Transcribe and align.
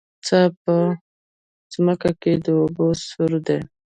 څا 0.25 0.41
په 0.61 0.75
ځمکه 1.73 2.11
کې 2.21 2.33
د 2.45 2.45
اوبو 2.61 2.85
سوری 3.07 3.39
دی 3.47 3.59